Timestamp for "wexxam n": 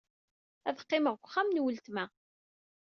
1.23-1.61